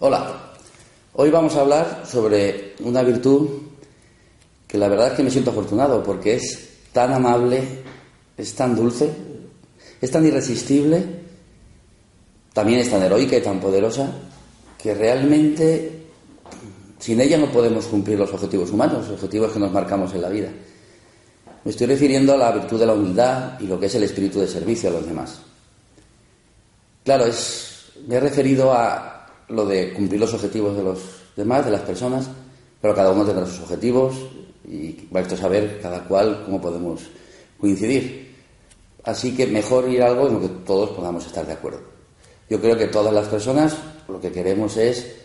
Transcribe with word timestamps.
Hola, 0.00 0.54
hoy 1.14 1.30
vamos 1.30 1.56
a 1.56 1.60
hablar 1.60 2.04
sobre 2.06 2.74
una 2.80 3.02
virtud 3.02 3.48
que 4.68 4.78
la 4.78 4.88
verdad 4.88 5.08
es 5.08 5.12
que 5.14 5.22
me 5.24 5.30
siento 5.30 5.50
afortunado 5.50 6.04
porque 6.04 6.36
es 6.36 6.68
tan 6.92 7.12
amable, 7.12 7.62
es 8.36 8.54
tan 8.54 8.76
dulce, 8.76 9.10
es 10.00 10.10
tan 10.10 10.24
irresistible, 10.24 11.04
también 12.52 12.78
es 12.78 12.90
tan 12.90 13.02
heroica 13.02 13.36
y 13.36 13.42
tan 13.42 13.58
poderosa 13.58 14.08
que 14.80 14.94
realmente 14.94 16.06
sin 16.98 17.20
ella 17.20 17.38
no 17.38 17.50
podemos 17.50 17.86
cumplir 17.86 18.18
los 18.18 18.32
objetivos 18.32 18.70
humanos, 18.70 19.08
los 19.08 19.10
objetivos 19.10 19.52
que 19.52 19.58
nos 19.58 19.72
marcamos 19.72 20.14
en 20.14 20.22
la 20.22 20.28
vida. 20.28 20.50
Me 21.64 21.70
estoy 21.70 21.86
refiriendo 21.86 22.34
a 22.34 22.36
la 22.36 22.52
virtud 22.52 22.78
de 22.78 22.86
la 22.86 22.94
humildad 22.94 23.60
y 23.60 23.66
lo 23.66 23.78
que 23.78 23.86
es 23.86 23.94
el 23.94 24.04
espíritu 24.04 24.40
de 24.40 24.46
servicio 24.46 24.88
a 24.88 24.92
los 24.92 25.06
demás. 25.06 25.40
Claro, 27.04 27.26
es, 27.26 27.92
me 28.06 28.16
he 28.16 28.20
referido 28.20 28.72
a 28.72 29.26
lo 29.48 29.66
de 29.66 29.92
cumplir 29.92 30.20
los 30.20 30.34
objetivos 30.34 30.76
de 30.76 30.82
los 30.82 30.98
demás, 31.36 31.64
de 31.64 31.70
las 31.70 31.82
personas, 31.82 32.28
pero 32.80 32.94
cada 32.94 33.10
uno 33.10 33.24
tendrá 33.24 33.46
sus 33.46 33.60
objetivos 33.60 34.14
y 34.66 35.08
va 35.14 35.20
a 35.20 35.36
saber 35.36 35.80
cada 35.80 36.04
cual 36.04 36.42
cómo 36.44 36.60
podemos 36.60 37.02
coincidir. 37.58 38.36
Así 39.04 39.34
que 39.34 39.46
mejor 39.46 39.88
ir 39.88 40.02
a 40.02 40.08
algo 40.08 40.28
en 40.28 40.34
lo 40.34 40.40
que 40.40 40.48
todos 40.66 40.90
podamos 40.90 41.24
estar 41.26 41.46
de 41.46 41.54
acuerdo. 41.54 41.80
Yo 42.50 42.60
creo 42.60 42.76
que 42.76 42.86
todas 42.88 43.12
las 43.12 43.28
personas 43.28 43.76
lo 44.06 44.20
que 44.20 44.32
queremos 44.32 44.76
es, 44.76 45.16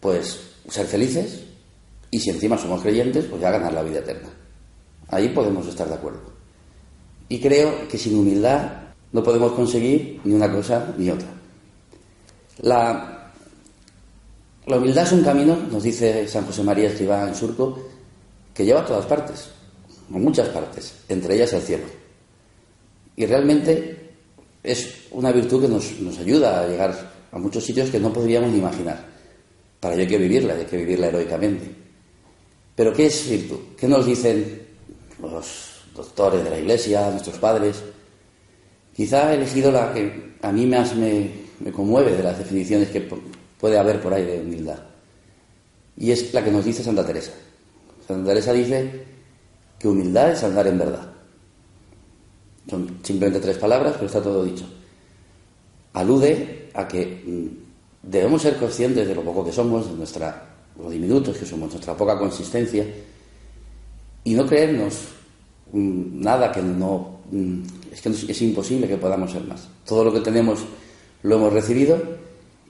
pues, 0.00 0.40
ser 0.68 0.86
felices 0.86 1.42
y 2.10 2.20
si 2.20 2.30
encima 2.30 2.58
somos 2.58 2.82
creyentes, 2.82 3.26
pues 3.26 3.40
ya 3.40 3.50
ganar 3.50 3.72
la 3.72 3.82
vida 3.82 3.98
eterna. 3.98 4.30
Ahí 5.08 5.28
podemos 5.28 5.66
estar 5.66 5.88
de 5.88 5.94
acuerdo. 5.94 6.20
Y 7.28 7.40
creo 7.40 7.88
que 7.88 7.98
sin 7.98 8.18
humildad 8.18 8.70
no 9.12 9.22
podemos 9.22 9.52
conseguir 9.52 10.20
ni 10.24 10.34
una 10.34 10.50
cosa 10.50 10.94
ni 10.96 11.10
otra. 11.10 11.28
La 12.62 13.32
humildad 14.66 15.04
es 15.04 15.12
un 15.12 15.22
camino, 15.22 15.56
nos 15.70 15.82
dice 15.82 16.26
San 16.26 16.44
José 16.46 16.62
María 16.62 16.88
Escribá 16.88 17.28
en 17.28 17.34
Surco, 17.34 17.78
que 18.52 18.64
lleva 18.64 18.80
a 18.80 18.86
todas 18.86 19.06
partes, 19.06 19.48
a 20.12 20.18
muchas 20.18 20.48
partes, 20.48 20.94
entre 21.08 21.34
ellas 21.34 21.52
el 21.52 21.62
cielo. 21.62 21.84
Y 23.16 23.26
realmente 23.26 24.10
es 24.62 25.06
una 25.12 25.32
virtud 25.32 25.62
que 25.62 25.68
nos, 25.68 26.00
nos 26.00 26.18
ayuda 26.18 26.60
a 26.62 26.66
llegar 26.66 27.12
a 27.32 27.38
muchos 27.38 27.64
sitios 27.64 27.90
que 27.90 28.00
no 28.00 28.12
podríamos 28.12 28.50
ni 28.50 28.58
imaginar. 28.58 29.06
Para 29.80 29.94
ello 29.94 30.02
hay 30.02 30.08
que 30.08 30.18
vivirla, 30.18 30.54
hay 30.54 30.64
que 30.64 30.76
vivirla 30.76 31.08
heroicamente. 31.08 31.70
Pero 32.74 32.92
¿qué 32.92 33.06
es 33.06 33.28
virtud? 33.28 33.58
¿Qué 33.78 33.88
nos 33.88 34.04
dicen 34.04 34.65
los 35.20 35.82
doctores 35.94 36.44
de 36.44 36.50
la 36.50 36.58
Iglesia, 36.58 37.10
nuestros 37.10 37.38
padres? 37.38 37.82
Quizá 38.94 39.32
he 39.32 39.36
elegido 39.36 39.70
la 39.70 39.92
que 39.92 40.36
a 40.42 40.52
mí 40.52 40.66
más 40.66 40.94
me, 40.94 41.30
me 41.60 41.72
conmueve 41.72 42.16
de 42.16 42.22
las 42.22 42.38
definiciones 42.38 42.88
que 42.88 43.08
puede 43.58 43.78
haber 43.78 44.00
por 44.00 44.12
ahí 44.12 44.24
de 44.24 44.40
humildad. 44.40 44.78
Y 45.96 46.10
es 46.10 46.32
la 46.34 46.44
que 46.44 46.50
nos 46.50 46.64
dice 46.64 46.82
Santa 46.82 47.04
Teresa. 47.04 47.32
Santa 48.06 48.28
Teresa 48.28 48.52
dice 48.52 49.04
que 49.78 49.88
humildad 49.88 50.32
es 50.32 50.42
andar 50.44 50.66
en 50.66 50.78
verdad. 50.78 51.12
Son 52.68 52.98
simplemente 53.02 53.40
tres 53.40 53.58
palabras, 53.58 53.94
pero 53.94 54.06
está 54.06 54.22
todo 54.22 54.44
dicho. 54.44 54.66
Alude 55.92 56.70
a 56.74 56.86
que 56.86 57.22
mm, 57.24 58.10
debemos 58.10 58.42
ser 58.42 58.56
conscientes 58.56 59.06
de 59.06 59.14
lo 59.14 59.22
poco 59.22 59.44
que 59.44 59.52
somos, 59.52 59.88
de 59.88 59.96
nuestra, 59.96 60.56
lo 60.78 60.90
diminutos 60.90 61.36
que 61.38 61.46
somos, 61.46 61.70
nuestra 61.70 61.96
poca 61.96 62.18
consistencia, 62.18 62.84
y 64.26 64.34
no 64.34 64.44
creernos 64.44 64.94
mm, 65.72 66.20
nada 66.20 66.50
que 66.50 66.60
no. 66.60 67.20
Mm, 67.30 67.62
es 67.92 68.00
que 68.00 68.08
es 68.08 68.42
imposible 68.42 68.88
que 68.88 68.98
podamos 68.98 69.30
ser 69.30 69.44
más. 69.44 69.68
Todo 69.86 70.04
lo 70.04 70.12
que 70.12 70.20
tenemos 70.20 70.64
lo 71.22 71.36
hemos 71.36 71.52
recibido 71.52 71.96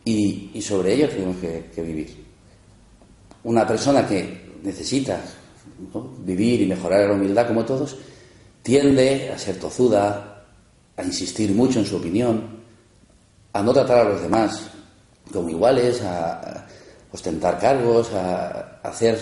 y, 0.04 0.60
sobre 0.60 0.94
ello 0.94 1.08
tenemos 1.08 1.36
que, 1.38 1.82
vivir. 1.82 2.14
Una 3.44 3.66
persona 3.66 4.06
que 4.06 4.52
necesita 4.62 5.18
vivir 6.24 6.60
y 6.60 6.66
mejorar 6.66 7.08
la 7.08 7.14
humildad 7.14 7.48
como 7.48 7.64
todos, 7.64 7.96
tiende 8.62 9.30
a 9.30 9.38
ser 9.38 9.58
tozuda, 9.58 10.44
a 10.96 11.02
insistir 11.02 11.52
mucho 11.52 11.78
en 11.78 11.86
su 11.86 11.96
opinión, 11.96 12.42
a 13.54 13.62
no 13.62 13.72
tratar 13.72 14.06
a 14.06 14.10
los 14.10 14.20
demás 14.20 14.70
como 15.32 15.48
iguales, 15.48 16.02
a, 16.02 16.66
ostentar 17.10 17.58
cargos, 17.58 18.12
a, 18.12 18.78
hacer 18.82 19.18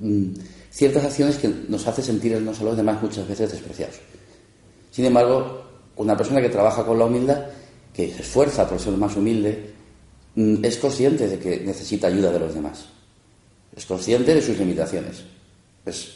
mm, 0.00 0.32
ciertas 0.72 1.04
acciones 1.04 1.36
que 1.36 1.48
nos 1.68 1.86
hace 1.86 2.02
sentirnos 2.02 2.60
a 2.60 2.64
los 2.64 2.76
demás 2.76 3.00
muchas 3.00 3.28
veces 3.28 3.52
despreciados. 3.52 3.96
Sin 4.90 5.04
embargo, 5.04 5.62
una 5.96 6.16
persona 6.16 6.40
que 6.40 6.48
trabaja 6.48 6.84
con 6.84 6.98
la 6.98 7.04
humildad, 7.04 7.46
que 7.94 8.12
se 8.12 8.22
esfuerza 8.22 8.68
por 8.68 8.80
ser 8.80 8.94
más 8.94 9.14
humilde, 9.16 9.72
Mm, 10.34 10.64
es 10.64 10.78
consciente 10.78 11.28
de 11.28 11.38
que 11.38 11.60
necesita 11.60 12.06
ayuda 12.06 12.32
de 12.32 12.38
los 12.38 12.54
demás. 12.54 12.86
Es 13.74 13.84
consciente 13.84 14.34
de 14.34 14.42
sus 14.42 14.58
limitaciones. 14.58 15.24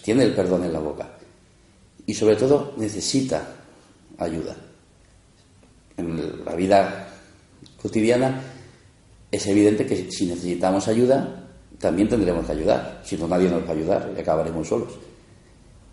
Tiene 0.02 0.24
el 0.24 0.34
perdón 0.34 0.64
en 0.64 0.72
la 0.72 0.78
boca. 0.78 1.18
Y 2.06 2.14
sobre 2.14 2.36
todo 2.36 2.74
necesita 2.76 3.46
ayuda. 4.18 4.56
En 5.96 6.44
la 6.44 6.54
vida 6.54 7.08
cotidiana 7.80 8.42
es 9.30 9.46
evidente 9.46 9.86
que 9.86 10.10
si 10.10 10.26
necesitamos 10.26 10.88
ayuda, 10.88 11.45
también 11.78 12.08
tendremos 12.08 12.46
que 12.46 12.52
ayudar. 12.52 13.00
Si 13.04 13.16
no, 13.16 13.28
nadie 13.28 13.48
nos 13.48 13.62
va 13.64 13.68
a 13.68 13.72
ayudar 13.72 14.12
y 14.16 14.20
acabaremos 14.20 14.66
solos. 14.66 14.92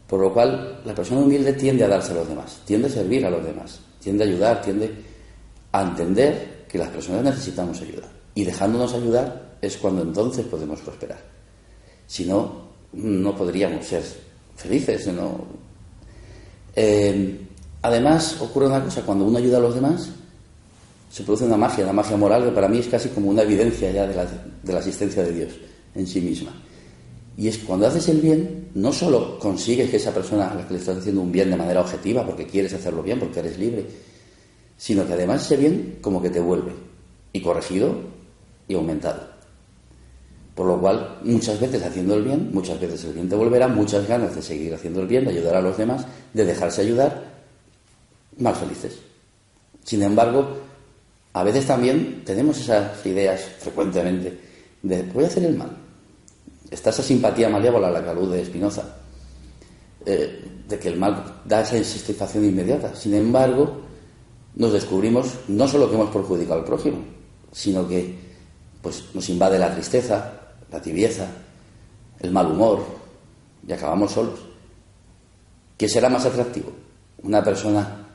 Por 0.07 0.19
lo 0.19 0.33
cual, 0.33 0.81
la 0.85 0.94
persona 0.94 1.21
humilde 1.21 1.53
tiende 1.53 1.83
a 1.83 1.88
darse 1.88 2.11
a 2.11 2.16
los 2.16 2.27
demás, 2.27 2.61
tiende 2.66 2.88
a 2.88 2.91
servir 2.91 3.25
a 3.25 3.29
los 3.29 3.44
demás, 3.44 3.79
tiende 3.99 4.23
a 4.23 4.27
ayudar, 4.27 4.61
tiende 4.61 4.91
a 5.71 5.81
entender 5.81 6.66
que 6.69 6.77
las 6.77 6.89
personas 6.89 7.23
necesitamos 7.23 7.81
ayuda. 7.81 8.07
Y 8.35 8.44
dejándonos 8.44 8.94
ayudar 8.94 9.57
es 9.61 9.77
cuando 9.77 10.01
entonces 10.01 10.45
podemos 10.45 10.79
prosperar. 10.81 11.19
Si 12.05 12.25
no, 12.25 12.67
no 12.94 13.35
podríamos 13.35 13.85
ser 13.85 14.03
felices. 14.55 15.09
Eh, 16.75 17.39
además, 17.81 18.39
ocurre 18.41 18.67
una 18.67 18.83
cosa, 18.83 19.01
cuando 19.01 19.25
uno 19.25 19.38
ayuda 19.38 19.57
a 19.57 19.61
los 19.61 19.75
demás, 19.75 20.09
se 21.09 21.23
produce 21.23 21.45
una 21.45 21.57
magia, 21.57 21.83
una 21.83 21.94
magia 21.94 22.17
moral 22.17 22.45
que 22.45 22.51
para 22.51 22.67
mí 22.67 22.79
es 22.79 22.88
casi 22.88 23.09
como 23.09 23.29
una 23.29 23.44
evidencia 23.44 23.91
ya 23.91 24.05
de 24.07 24.15
la, 24.15 24.25
de 24.25 24.73
la 24.73 24.79
existencia 24.79 25.23
de 25.23 25.31
Dios 25.31 25.53
en 25.96 26.08
sí 26.08 26.22
misma. 26.22 26.54
Y 27.36 27.48
es 27.48 27.58
cuando 27.59 27.88
haces 27.88 28.08
el 28.09 28.22
bien, 28.22 28.70
no 28.76 28.92
solo 28.92 29.40
consigues 29.40 29.90
que 29.90 29.98
esa 29.98 30.14
persona 30.14 30.50
a 30.50 30.56
la 30.56 30.68
que 30.68 30.74
le 30.74 30.80
estás 30.80 30.98
haciendo 30.98 31.22
un 31.22 31.31
bien 31.31 31.50
de 31.50 31.58
manera 31.58 31.81
objetiva, 31.81 32.26
porque 32.26 32.46
quieres 32.46 32.74
hacerlo 32.74 33.02
bien, 33.02 33.20
porque 33.20 33.40
eres 33.40 33.58
libre, 33.58 33.86
sino 34.78 35.06
que 35.06 35.14
además 35.14 35.46
ese 35.46 35.58
bien 35.58 35.98
como 36.02 36.22
que 36.22 36.30
te 36.30 36.40
vuelve 36.40 36.74
y 37.31 37.42
corregido 37.42 37.96
y 38.68 38.76
aumentado. 38.76 39.34
Por 40.54 40.68
lo 40.68 40.80
cual, 40.80 41.20
muchas 41.24 41.59
veces 41.59 41.81
haciendo 41.81 42.14
el 42.14 42.24
bien, 42.24 42.52
muchas 42.54 42.80
veces 42.80 43.04
el 43.06 43.14
bien 43.14 43.28
te 43.28 43.36
volverá, 43.36 43.68
muchas 43.68 44.08
ganas 44.08 44.36
de 44.36 44.42
seguir 44.44 44.74
haciendo 44.74 45.02
el 45.02 45.08
bien, 45.08 45.25
de 45.25 45.31
ayudar 45.31 45.56
a 45.56 45.62
los 45.62 45.75
demás, 45.75 46.06
de 46.34 46.46
dejarse 46.46 46.81
ayudar, 46.81 47.34
más 48.38 48.60
felices. 48.60 49.00
Sin 49.84 50.04
embargo, 50.04 50.57
a 51.34 51.44
veces 51.44 51.66
también 51.66 52.22
tenemos 52.24 52.60
esas 52.60 53.04
ideas 53.06 53.42
frecuentemente 53.60 54.39
de 54.84 55.01
voy 55.04 55.24
a 55.24 55.28
hacer 55.28 55.44
el 55.46 55.56
mal. 55.56 55.82
Está 56.74 56.90
esa 56.90 57.04
simpatía 57.04 57.50
malévola, 57.50 57.92
la 57.92 58.04
calud 58.04 58.34
de 58.34 58.44
Spinoza, 58.44 58.81
eh, 60.04 60.44
de 60.68 60.80
que 60.80 60.88
el 60.88 60.98
mal 60.98 61.42
da 61.46 61.62
esa 61.62 61.78
satisfacción 61.84 62.44
inmediata. 62.46 62.96
Sin 62.96 63.14
embargo, 63.14 63.81
nos 64.56 64.74
descubrimos 64.74 65.36
no 65.50 65.68
solo 65.68 65.88
que 65.88 65.94
hemos 65.94 66.10
perjudicado 66.10 66.62
al 66.62 66.66
prójimo, 66.66 66.98
sino 67.52 67.88
que 67.88 68.18
pues, 68.81 69.04
nos 69.14 69.30
invade 69.30 69.60
la 69.60 69.72
tristeza, 69.72 70.34
la 70.72 70.81
tibieza, 70.81 71.28
el 72.20 72.31
mal 72.31 72.48
humor 72.48 72.84
y 73.68 73.72
acabamos 73.72 74.12
solos. 74.12 74.40
¿Qué 75.78 75.88
será 75.88 76.10
más 76.10 76.25
atractivo? 76.25 76.72
Una 77.22 77.44
persona 77.44 78.08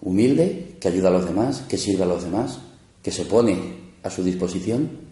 humilde 0.00 0.76
que 0.78 0.86
ayuda 0.86 1.08
a 1.08 1.12
los 1.12 1.24
demás, 1.24 1.64
que 1.68 1.76
sirve 1.76 2.04
a 2.04 2.06
los 2.06 2.22
demás, 2.22 2.60
que 3.02 3.10
se 3.10 3.24
pone 3.24 3.94
a 4.04 4.10
su 4.10 4.22
disposición, 4.22 5.05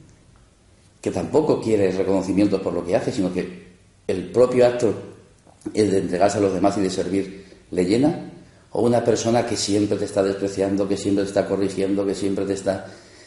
que 1.05 1.11
tampoco 1.11 1.61
quiere 1.61 1.93
reconocimiento 1.93 2.63
por 2.63 2.73
lo 2.73 2.83
que 2.83 2.97
hace, 2.97 3.13
sino 3.13 3.31
que 3.31 3.63
el 4.07 4.33
propio 4.33 4.65
acto 4.65 4.95
el 5.75 5.91
de 5.91 5.99
entregarse 5.99 6.39
a 6.39 6.41
los 6.41 6.55
demás 6.55 6.79
y 6.79 6.81
de 6.81 6.89
servir, 6.89 7.45
le 7.73 7.85
llena? 7.85 8.31
¿O 8.71 8.81
una 8.81 9.05
persona 9.05 9.45
que 9.45 9.55
siempre 9.55 9.99
te 9.99 10.07
está 10.07 10.23
despreciando, 10.23 10.89
que 10.89 10.97
siempre 10.97 11.25
te 11.25 11.29
está 11.29 11.47
corrigiendo, 11.47 12.07
que 12.07 12.15
siempre 12.15 12.47
te 12.47 12.55
está 12.55 12.87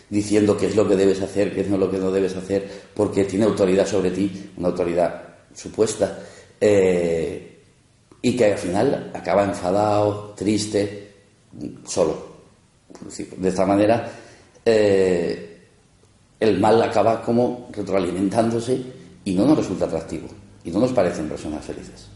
diciendo 0.10 0.58
qué 0.58 0.66
es 0.66 0.76
lo 0.76 0.88
que 0.88 0.96
debes 0.96 1.22
hacer, 1.22 1.54
qué 1.54 1.62
es 1.62 1.70
lo 1.70 1.92
que 1.92 2.00
no 2.00 2.10
debes 2.10 2.36
hacer, 2.36 2.68
porque 2.96 3.26
tiene 3.26 3.46
autoridad 3.46 3.86
sobre 3.86 4.10
ti, 4.10 4.50
una 4.58 4.70
autoridad 4.70 5.36
supuesta, 5.54 6.18
eh, 6.60 7.60
y 8.24 8.36
que 8.36 8.54
al 8.54 8.58
final 8.58 9.12
acaba 9.14 9.44
enfadado, 9.44 10.34
triste, 10.36 11.12
solo. 11.86 12.38
De 13.38 13.50
esta 13.50 13.68
manera, 13.68 14.12
eh, 14.66 15.47
el 16.40 16.60
mal 16.60 16.82
acaba 16.82 17.22
como 17.22 17.70
retroalimentándose 17.72 18.82
y 19.26 19.34
no 19.34 19.46
nos 19.46 19.58
resulta 19.58 19.86
atractivo 19.86 20.28
y 20.64 20.72
no 20.72 20.80
nos 20.80 20.92
parecen 20.92 21.30
personas 21.30 21.64
felices. 21.64 22.08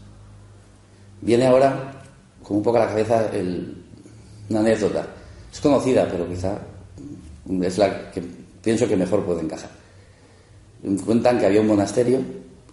Viene 1.20 1.46
ahora, 1.46 2.02
con 2.42 2.58
un 2.58 2.62
poco 2.62 2.76
a 2.78 2.80
la 2.80 2.88
cabeza, 2.88 3.30
una 4.48 4.60
anécdota. 4.60 5.06
Es 5.52 5.60
conocida, 5.60 6.08
pero 6.10 6.28
quizá 6.28 6.58
es 7.62 7.78
la 7.78 8.10
que 8.10 8.22
pienso 8.62 8.88
que 8.88 8.96
mejor 8.96 9.24
puede 9.24 9.40
encajar. 9.42 9.70
Cuentan 11.04 11.38
que 11.38 11.46
había 11.46 11.60
un 11.60 11.68
monasterio 11.68 12.20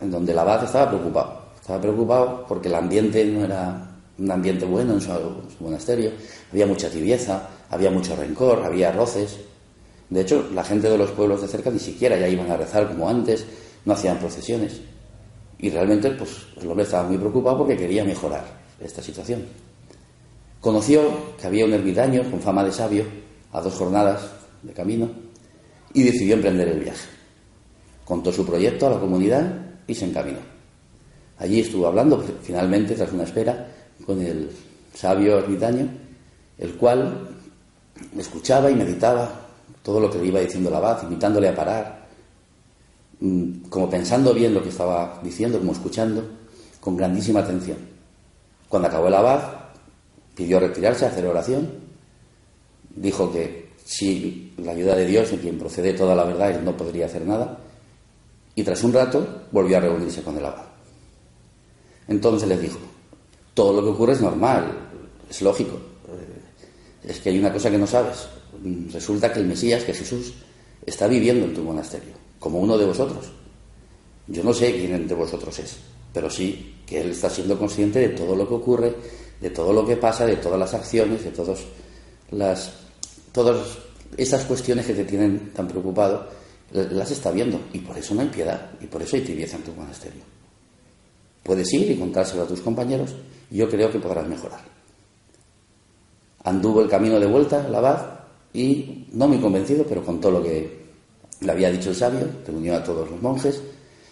en 0.02 0.12
donde 0.12 0.32
el 0.32 0.40
abad 0.40 0.64
estaba 0.64 0.90
preocupado. 0.90 1.42
Estaba 1.62 1.80
preocupado 1.80 2.46
porque 2.48 2.68
el 2.68 2.76
ambiente 2.76 3.24
no 3.26 3.46
era 3.46 3.90
un 4.18 4.32
ambiente 4.32 4.66
bueno 4.66 4.94
en 4.94 5.02
su, 5.02 5.12
monasterio. 5.60 6.12
Había 6.52 6.66
mucha 6.66 6.90
tibieza, 6.90 7.48
había 7.70 7.92
mucho 7.92 8.16
rencor, 8.16 8.64
había 8.64 8.92
roces. 8.92 9.38
De 10.10 10.22
hecho, 10.22 10.50
la 10.54 10.64
gente 10.64 10.90
de 10.90 10.98
los 10.98 11.12
pueblos 11.12 11.42
de 11.42 11.48
cerca 11.48 11.70
ni 11.70 11.80
siquiera 11.80 12.18
ya 12.18 12.28
iban 12.28 12.50
a 12.50 12.58
rezar 12.58 12.88
como 12.88 13.08
antes, 13.08 13.46
no 13.86 13.94
hacían 13.94 14.18
procesiones. 14.18 14.82
Y 15.60 15.70
realmente, 15.70 16.12
pues, 16.12 16.32
el 16.60 16.68
hombre 16.70 16.86
estaba 16.86 17.08
muy 17.08 17.18
preocupado 17.18 17.60
porque 17.60 17.78
quería 17.78 18.04
mejorar 18.04 18.46
esta 18.80 19.04
situación. 19.04 19.46
Conoció 20.62 21.36
que 21.40 21.48
había 21.48 21.66
un 21.66 21.74
ermitaño 21.74 22.24
con 22.30 22.42
fama 22.42 22.64
de 22.64 22.72
sabio 22.72 23.06
a 23.52 23.62
dos 23.62 23.74
jornadas 23.76 24.22
de 24.64 24.74
camino 24.74 25.10
y 25.94 26.04
decidió 26.04 26.36
emprender 26.36 26.68
el 26.70 26.80
viaje. 26.80 27.08
Contó 28.04 28.32
su 28.32 28.46
proyecto 28.46 28.88
a 28.88 28.92
la 28.92 29.00
comunidad 29.00 29.54
y 29.88 29.94
se 29.94 30.06
encaminó. 30.06 30.40
Allí 31.38 31.62
estuvo 31.62 31.88
hablando, 31.88 32.24
finalmente, 32.42 32.96
tras 32.96 33.14
una 33.14 33.24
espera, 33.24 33.68
con 34.06 34.22
el 34.22 34.50
sabio 34.94 35.40
ermitaño, 35.40 35.88
el 36.58 36.74
cual 36.76 37.30
escuchaba 38.18 38.70
y 38.70 38.76
meditaba 38.76 39.49
todo 39.84 40.00
lo 40.00 40.10
que 40.10 40.18
le 40.20 40.28
iba 40.28 40.40
diciendo 40.40 40.70
el 40.70 40.76
abad, 40.76 41.04
invitándole 41.04 41.50
a 41.50 41.56
parar, 41.56 42.08
mm, 43.20 43.70
como 43.70 43.90
pensando 43.90 44.34
bien 44.34 44.54
lo 44.54 44.62
que 44.62 44.70
estaba 44.70 45.20
diciendo, 45.24 45.60
como 45.60 45.72
escuchando, 45.72 46.24
con 46.80 46.98
grandísima 46.98 47.42
atención. 47.42 47.78
Cuando 48.68 48.88
acabó 48.88 49.08
el 49.08 49.16
abad, 49.16 49.42
pidió 50.36 50.60
retirarse, 50.60 51.06
hacer 51.06 51.26
oración, 51.26 51.70
dijo 52.96 53.32
que 53.32 53.70
si 53.84 54.54
la 54.58 54.72
ayuda 54.72 54.96
de 54.96 55.06
Dios, 55.06 55.32
en 55.32 55.40
quien 55.40 55.58
procede 55.58 55.94
toda 55.94 56.16
la 56.16 56.24
verdad, 56.24 56.52
él 56.52 56.64
no 56.64 56.78
podría 56.78 57.08
hacer 57.08 57.26
nada. 57.26 57.58
Y 58.56 58.64
tras 58.64 58.84
un 58.84 58.94
rato 58.94 59.46
volvió 59.52 59.78
a 59.78 59.82
reunirse 59.82 60.22
con 60.22 60.38
el 60.38 60.46
abad. 60.46 60.66
Entonces 62.08 62.48
les 62.48 62.62
dijo, 62.62 62.78
todo 63.54 63.74
lo 63.74 63.84
que 63.84 63.90
ocurre 63.90 64.14
es 64.14 64.22
normal, 64.22 64.72
es 65.30 65.42
lógico. 65.42 65.78
Es 67.04 67.20
que 67.20 67.30
hay 67.30 67.40
una 67.40 67.52
cosa 67.52 67.72
que 67.72 67.78
no 67.78 67.88
sabes. 67.88 68.28
Resulta 68.92 69.32
que 69.32 69.40
el 69.40 69.46
Mesías, 69.46 69.84
que 69.84 69.94
Jesús, 69.94 70.34
está 70.86 71.08
viviendo 71.08 71.46
en 71.46 71.54
tu 71.54 71.64
monasterio, 71.64 72.14
como 72.40 72.60
uno 72.60 72.78
de 72.78 72.86
vosotros. 72.86 73.32
Yo 74.28 74.44
no 74.44 74.54
sé 74.54 74.74
quién 74.74 75.08
de 75.08 75.16
vosotros 75.16 75.58
es, 75.60 75.78
pero 76.14 76.30
sí 76.30 76.76
que 76.86 77.02
Él 77.02 77.12
está 77.12 77.30
siendo 77.30 77.58
consciente 77.58 78.00
de 78.00 78.10
todo 78.10 78.36
lo 78.36 78.48
que 78.48 78.54
ocurre, 78.54 78.96
de 79.40 79.50
todo 79.50 79.74
lo 79.74 79.86
que 79.86 79.96
pasa, 79.96 80.26
de 80.26 80.36
todas 80.36 80.60
las 80.60 80.74
acciones, 80.74 81.24
de 81.24 81.32
todas 81.32 81.60
las 82.32 82.72
todas 83.32 83.78
esas 84.18 84.44
cuestiones 84.46 84.86
que 84.86 84.94
te 84.94 85.06
tienen 85.06 85.52
tan 85.54 85.68
preocupado, 85.68 86.28
las 86.72 87.12
está 87.12 87.32
viendo 87.32 87.60
y 87.74 87.80
por 87.80 87.98
eso 87.98 88.14
no 88.14 88.22
hay 88.22 88.28
piedad 88.28 88.72
y 88.80 88.86
por 88.86 89.02
eso 89.02 89.16
hay 89.16 89.24
tibieza 89.24 89.58
en 89.58 89.64
tu 89.64 89.74
monasterio. 89.74 90.22
Puedes 91.44 91.72
ir 91.74 91.90
y 91.90 91.98
contárselo 91.98 92.44
a 92.44 92.48
tus 92.48 92.62
compañeros 92.62 93.16
y 93.50 93.58
yo 93.58 93.70
creo 93.70 93.92
que 93.92 94.00
podrás 94.00 94.28
mejorar. 94.28 94.62
Anduvo 96.44 96.82
el 96.82 96.90
camino 96.90 97.20
de 97.20 97.26
vuelta, 97.26 97.66
el 97.66 97.74
abad, 97.74 98.19
y 98.54 99.08
no 99.14 99.28
muy 99.28 99.40
convencido, 99.40 99.86
pero 99.88 100.04
contó 100.04 100.32
lo 100.32 100.42
que 100.44 100.80
le 101.42 101.52
había 101.52 101.72
dicho 101.72 101.90
el 101.90 101.96
sabio, 101.96 102.28
reunió 102.46 102.76
a 102.76 102.84
todos 102.84 103.10
los 103.10 103.22
monjes 103.22 103.62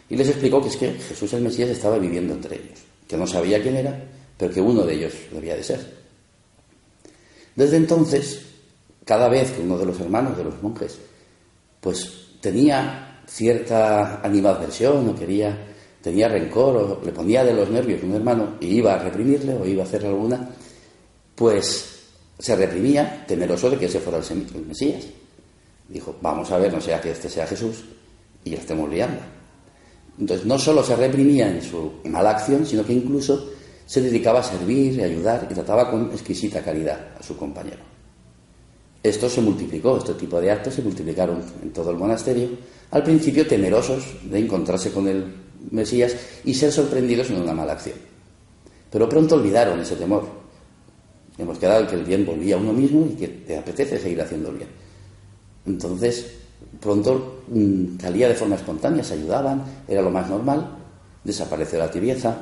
y 0.10 0.16
les 0.16 0.30
explicó 0.30 0.62
que 0.62 0.70
es 0.70 0.78
que 0.78 0.94
Jesús 0.94 1.34
el 1.34 1.42
Mesías 1.42 1.70
estaba 1.70 1.98
viviendo 1.98 2.34
entre 2.34 2.56
ellos, 2.56 2.80
que 3.08 3.18
no 3.18 3.28
sabía 3.28 3.62
quién 3.62 3.76
era, 3.76 4.00
pero 4.38 4.54
que 4.54 4.62
uno 4.62 4.84
de 4.84 4.94
ellos 4.94 5.14
debía 5.32 5.56
de 5.56 5.64
ser. 5.64 5.98
Desde 7.56 7.78
entonces, 7.78 8.48
cada 9.08 9.30
vez 9.30 9.52
que 9.52 9.62
uno 9.62 9.78
de 9.78 9.86
los 9.86 10.00
hermanos 10.00 10.38
de 10.38 10.44
los 10.44 10.62
monjes 10.62 11.00
pues 11.80 12.28
tenía 12.42 13.22
cierta 13.26 14.22
animadversión 14.22 15.10
o 15.10 15.16
quería 15.16 15.58
tenía 16.02 16.28
rencor 16.28 16.76
o 16.76 17.02
le 17.04 17.12
ponía 17.12 17.44
de 17.44 17.54
los 17.54 17.70
nervios 17.70 18.04
un 18.04 18.14
hermano 18.14 18.58
y 18.60 18.68
iba 18.68 18.94
a 18.94 19.00
reprimirle 19.00 19.54
o 19.54 19.66
iba 19.66 19.84
a 19.84 19.86
hacerle 19.86 20.10
alguna 20.10 20.50
pues 21.36 21.97
se 22.40 22.56
reprimía 22.56 23.26
temeroso 23.28 23.70
de 23.70 23.78
que 23.78 23.86
ese 23.86 24.00
fuera 24.00 24.20
el 24.20 24.66
Mesías 24.66 25.06
dijo 25.88 26.16
vamos 26.22 26.52
a 26.52 26.58
ver 26.58 26.74
no 26.74 26.82
sea 26.82 27.02
que 27.02 27.12
este 27.12 27.30
sea 27.30 27.48
Jesús 27.48 27.86
y 28.44 28.52
ya 28.52 28.58
estemos 28.58 28.90
liando 28.90 29.22
entonces 30.20 30.46
no 30.46 30.58
solo 30.58 30.84
se 30.84 30.96
reprimía 30.96 31.50
en 31.50 31.62
su 31.62 31.94
mala 32.06 32.32
acción 32.32 32.66
sino 32.66 32.86
que 32.86 32.94
incluso 32.94 33.52
se 33.86 34.02
dedicaba 34.02 34.40
a 34.40 34.44
servir 34.44 34.94
y 34.94 35.04
ayudar 35.04 35.48
y 35.50 35.54
trataba 35.54 35.90
con 35.90 36.12
exquisita 36.12 36.62
caridad 36.62 37.16
a 37.20 37.24
su 37.24 37.38
compañero 37.38 37.98
esto 39.08 39.30
se 39.30 39.42
multiplicó, 39.42 39.98
este 39.98 40.16
tipo 40.16 40.42
de 40.42 40.52
actos 40.52 40.74
se 40.74 40.82
multiplicaron 40.82 41.42
en 41.62 41.72
todo 41.72 41.92
el 41.92 41.98
monasterio, 41.98 42.50
al 42.92 43.04
principio 43.04 43.48
temerosos 43.48 44.04
de 44.24 44.40
encontrarse 44.40 44.92
con 44.92 45.08
el 45.08 45.34
Mesías 45.72 46.16
y 46.44 46.54
ser 46.54 46.72
sorprendidos 46.72 47.30
en 47.30 47.42
una 47.42 47.54
mala 47.54 47.74
acción. 47.74 47.96
Pero 48.92 49.08
pronto 49.08 49.36
olvidaron 49.36 49.80
ese 49.80 49.96
temor. 49.96 50.26
Hemos 51.38 51.60
quedado 51.60 51.88
que 51.88 51.96
el 51.96 52.04
bien 52.04 52.26
volvía 52.26 52.56
a 52.56 52.60
uno 52.60 52.74
mismo 52.74 53.06
y 53.06 53.16
que 53.16 53.28
te 53.28 53.58
apetece 53.58 54.00
seguir 54.00 54.22
haciendo 54.22 54.50
el 54.50 54.58
bien. 54.58 54.70
Entonces, 55.66 56.34
pronto 56.80 57.44
mm, 57.48 58.00
salía 58.00 58.28
de 58.28 58.36
forma 58.36 58.56
espontánea, 58.56 59.04
se 59.04 59.14
ayudaban, 59.14 59.64
era 59.88 60.02
lo 60.02 60.10
más 60.10 60.30
normal, 60.30 60.78
desapareció 61.24 61.80
la 61.80 61.92
tibieza, 61.92 62.36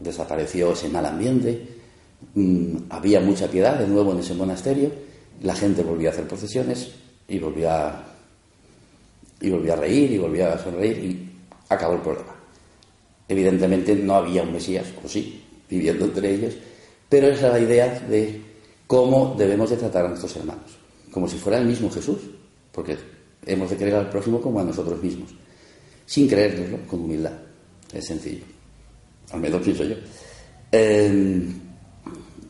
desapareció 0.00 0.72
ese 0.72 0.88
mal 0.88 1.06
ambiente, 1.06 1.68
mm, 2.34 2.76
había 2.90 3.20
mucha 3.20 3.48
piedad 3.48 3.78
de 3.78 3.86
nuevo 3.86 4.12
en 4.12 4.18
ese 4.18 4.34
monasterio 4.34 4.90
la 5.42 5.54
gente 5.54 5.82
volvía 5.82 6.10
a 6.10 6.12
hacer 6.12 6.26
procesiones 6.26 6.92
y 7.28 7.38
volvía 7.38 8.04
y 9.40 9.50
volvía 9.50 9.74
a 9.74 9.76
reír 9.76 10.12
y 10.12 10.18
volvía 10.18 10.54
a 10.54 10.58
sonreír 10.58 10.98
y 10.98 11.30
acabó 11.68 11.94
el 11.94 12.00
problema. 12.00 12.34
Evidentemente 13.28 13.94
no 13.94 14.14
había 14.14 14.42
un 14.42 14.52
Mesías, 14.52 14.86
o 15.04 15.08
sí, 15.08 15.42
viviendo 15.68 16.04
entre 16.06 16.34
ellos, 16.34 16.54
pero 17.08 17.28
esa 17.28 17.46
es 17.48 17.52
la 17.52 17.60
idea 17.60 18.00
de 18.08 18.40
cómo 18.86 19.34
debemos 19.36 19.70
de 19.70 19.76
tratar 19.76 20.06
a 20.06 20.08
nuestros 20.08 20.36
hermanos, 20.36 20.78
como 21.10 21.28
si 21.28 21.36
fuera 21.36 21.58
el 21.58 21.66
mismo 21.66 21.90
Jesús, 21.90 22.18
porque 22.72 22.96
hemos 23.46 23.70
de 23.70 23.76
creer 23.76 23.94
al 23.94 24.10
próximo 24.10 24.40
como 24.40 24.60
a 24.60 24.64
nosotros 24.64 25.02
mismos, 25.02 25.30
sin 26.06 26.28
creérnoslo, 26.28 26.78
con 26.86 27.00
humildad. 27.00 27.32
Es 27.92 28.06
sencillo. 28.06 28.44
Al 29.30 29.40
menos 29.40 29.62
pienso 29.62 29.84
yo. 29.84 29.96
Eh, 30.72 31.46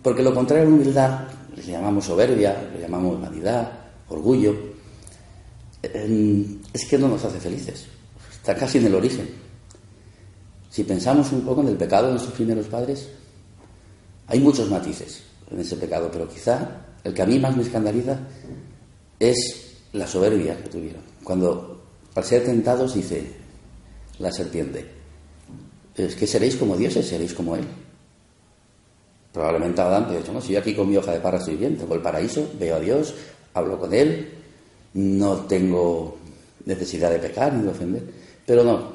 porque 0.03 0.23
lo 0.23 0.35
contrario 0.35 0.67
a 0.67 0.69
la 0.69 0.75
humildad 0.75 1.29
le 1.57 1.63
llamamos 1.63 2.05
soberbia, 2.05 2.71
le 2.75 2.81
llamamos 2.81 3.21
vanidad, 3.21 3.71
orgullo, 4.09 4.55
es 5.83 6.87
que 6.87 6.99
no 6.99 7.09
nos 7.09 7.25
hace 7.25 7.39
felices. 7.39 7.87
Está 8.33 8.55
casi 8.55 8.79
en 8.79 8.87
el 8.87 8.95
origen. 8.95 9.29
Si 10.71 10.85
pensamos 10.85 11.31
un 11.33 11.43
poco 11.43 11.61
en 11.61 11.69
el 11.69 11.77
pecado 11.77 12.07
de 12.07 12.13
nuestros 12.13 12.35
primeros 12.35 12.67
padres, 12.67 13.09
hay 14.27 14.41
muchos 14.41 14.71
matices 14.71 15.23
en 15.51 15.61
ese 15.61 15.77
pecado, 15.77 16.11
pero 16.13 16.29
quizá 16.29 16.87
el 17.03 17.13
que 17.13 17.23
a 17.23 17.27
mí 17.27 17.39
más 17.39 17.57
me 17.57 17.63
escandaliza 17.63 18.19
es 19.19 19.77
la 19.93 20.07
soberbia 20.07 20.57
que 20.63 20.69
tuvieron. 20.69 21.03
Cuando, 21.23 21.83
al 22.15 22.25
ser 22.25 22.45
tentados, 22.45 22.95
dice 22.95 23.25
la 24.19 24.33
serpiente, 24.33 24.87
es 25.95 26.15
que 26.15 26.27
seréis 26.27 26.57
como 26.57 26.77
dioses, 26.77 27.07
seréis 27.07 27.35
como 27.35 27.57
Él. 27.57 27.65
Probablemente 29.33 29.81
Adán 29.81 30.09
te 30.09 30.17
dicho, 30.17 30.33
no, 30.33 30.41
si 30.41 30.53
yo 30.53 30.61
aquí 30.61 30.75
con 30.75 30.89
mi 30.89 30.97
hoja 30.97 31.13
de 31.13 31.21
parra 31.21 31.39
estoy 31.39 31.57
bien, 31.57 31.77
tengo 31.77 31.95
el 31.95 32.03
paraíso, 32.03 32.49
veo 32.59 32.77
a 32.77 32.81
Dios, 32.81 33.15
hablo 33.53 33.79
con 33.79 33.93
Él, 33.93 34.33
no 34.95 35.39
tengo 35.47 36.19
necesidad 36.65 37.11
de 37.11 37.19
pecar 37.19 37.53
ni 37.53 37.65
de 37.65 37.71
ofender. 37.71 38.03
Pero 38.47 38.63
no, 38.63 38.94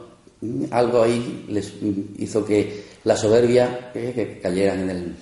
algo 0.72 1.04
ahí 1.04 1.46
les 1.50 1.74
hizo 2.18 2.46
que 2.46 2.84
la 3.04 3.16
soberbia, 3.16 3.92
eh, 3.94 4.14
que 4.16 4.40
cayeran 4.40 4.90
en, 4.90 5.16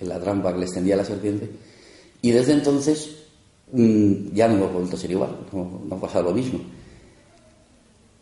la 0.00 0.20
trampa 0.20 0.52
que 0.52 0.60
les 0.60 0.72
tendía 0.72 0.96
la 0.96 1.04
serpiente. 1.04 1.48
Y 2.22 2.30
desde 2.30 2.52
entonces 2.52 3.10
mm, 3.72 4.32
ya 4.32 4.48
no 4.48 4.54
hemos 4.54 4.72
vuelto 4.72 4.96
a 4.96 4.98
ser 4.98 5.10
igual, 5.10 5.36
no, 5.52 5.82
no 5.88 5.96
ha 5.96 6.00
pasado 6.00 6.24
lo 6.24 6.34
mismo. 6.34 6.60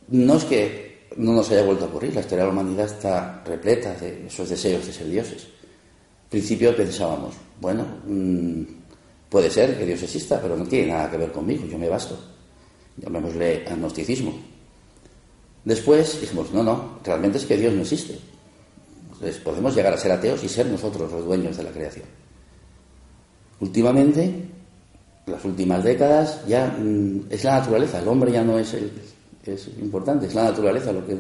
No 0.09 0.37
es 0.37 0.45
que 0.45 0.93
no 1.17 1.33
nos 1.33 1.51
haya 1.51 1.65
vuelto 1.65 1.85
a 1.85 1.89
ocurrir. 1.89 2.15
La 2.15 2.21
historia 2.21 2.45
de 2.45 2.53
la 2.53 2.61
humanidad 2.61 2.87
está 2.87 3.43
repleta 3.45 3.95
de 3.95 4.27
esos 4.27 4.49
deseos 4.49 4.87
de 4.87 4.93
ser 4.93 5.09
dioses. 5.09 5.45
Al 5.45 6.29
principio 6.29 6.75
pensábamos, 6.75 7.35
bueno, 7.61 7.85
mm, 8.07 8.63
puede 9.29 9.51
ser 9.51 9.79
que 9.79 9.87
Dios 9.87 10.03
exista, 10.03 10.41
pero 10.41 10.57
no 10.57 10.65
tiene 10.65 10.93
nada 10.93 11.11
que 11.11 11.19
ver 11.19 11.33
conmigo, 11.33 11.67
yo 11.67 11.79
me 11.79 11.89
basto. 11.89 12.19
Llamémosle 12.97 13.65
agnosticismo. 13.67 14.52
Después 15.65 16.21
dijimos, 16.21 16.53
no, 16.53 16.63
no, 16.63 16.99
realmente 17.05 17.39
es 17.39 17.47
que 17.47 17.57
Dios 17.57 17.73
no 17.73 17.83
existe. 17.83 18.19
Entonces 19.13 19.39
podemos 19.39 19.75
llegar 19.75 19.93
a 19.93 19.99
ser 19.99 20.11
ateos 20.11 20.43
y 20.43 20.49
ser 20.49 20.67
nosotros 20.67 21.11
los 21.13 21.25
dueños 21.25 21.57
de 21.57 21.63
la 21.63 21.71
creación. 21.71 22.07
Últimamente, 23.61 24.49
las 25.27 25.45
últimas 25.45 25.85
décadas, 25.85 26.45
ya 26.49 26.67
mm, 26.67 27.27
es 27.31 27.45
la 27.45 27.61
naturaleza, 27.61 28.01
el 28.01 28.09
hombre 28.09 28.33
ya 28.33 28.43
no 28.43 28.59
es 28.59 28.75
el, 28.75 28.91
es 29.47 29.69
importante, 29.81 30.27
es 30.27 30.35
la 30.35 30.45
naturaleza 30.45 30.93
lo 30.93 31.07
que 31.07 31.17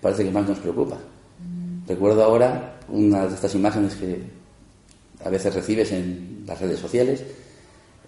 parece 0.00 0.24
que 0.24 0.30
más 0.30 0.46
nos 0.46 0.58
preocupa. 0.58 0.98
Recuerdo 1.86 2.22
ahora 2.22 2.80
una 2.88 3.26
de 3.26 3.34
estas 3.34 3.54
imágenes 3.54 3.94
que 3.94 4.20
a 5.24 5.30
veces 5.30 5.54
recibes 5.54 5.92
en 5.92 6.44
las 6.46 6.60
redes 6.60 6.78
sociales, 6.78 7.24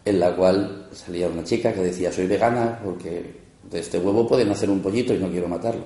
en 0.04 0.20
la 0.20 0.36
cual 0.36 0.88
salía 0.92 1.28
una 1.28 1.44
chica 1.44 1.72
que 1.72 1.82
decía 1.82 2.12
soy 2.12 2.26
vegana 2.26 2.80
porque 2.84 3.47
de 3.70 3.80
este 3.80 3.98
huevo 3.98 4.26
pueden 4.26 4.50
hacer 4.50 4.70
un 4.70 4.80
pollito 4.80 5.14
y 5.14 5.18
no 5.18 5.30
quiero 5.30 5.48
matarlo. 5.48 5.84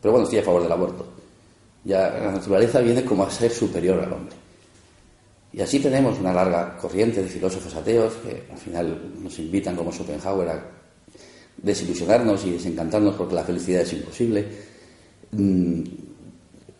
Pero 0.00 0.12
bueno, 0.12 0.24
estoy 0.24 0.38
a 0.38 0.44
favor 0.44 0.62
del 0.62 0.72
aborto. 0.72 1.06
Ya 1.84 2.10
la 2.10 2.32
naturaleza 2.32 2.80
viene 2.80 3.04
como 3.04 3.24
a 3.24 3.30
ser 3.30 3.50
superior 3.50 3.98
al 4.00 4.12
hombre. 4.12 4.36
Y 5.52 5.60
así 5.60 5.80
tenemos 5.80 6.18
una 6.18 6.32
larga 6.32 6.76
corriente 6.76 7.22
de 7.22 7.28
filósofos 7.28 7.74
ateos 7.74 8.14
que 8.14 8.44
al 8.50 8.58
final 8.58 9.12
nos 9.18 9.38
invitan, 9.38 9.74
como 9.74 9.90
Schopenhauer, 9.90 10.48
a 10.48 10.64
desilusionarnos 11.56 12.44
y 12.44 12.52
desencantarnos 12.52 13.16
porque 13.16 13.34
la 13.34 13.44
felicidad 13.44 13.82
es 13.82 13.92
imposible, 13.92 14.46
mm, 15.32 15.82